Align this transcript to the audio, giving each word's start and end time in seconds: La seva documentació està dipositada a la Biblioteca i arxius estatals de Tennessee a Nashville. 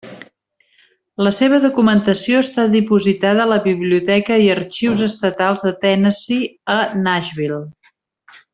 La 1.27 1.33
seva 1.39 1.59
documentació 1.65 2.39
està 2.45 2.65
dipositada 2.71 3.45
a 3.45 3.51
la 3.51 3.59
Biblioteca 3.67 4.39
i 4.47 4.49
arxius 4.55 5.05
estatals 5.11 5.63
de 5.69 5.75
Tennessee 5.87 6.49
a 6.79 6.81
Nashville. 7.07 7.61